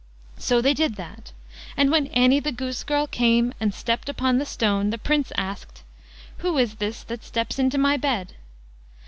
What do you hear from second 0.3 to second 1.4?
So they did that,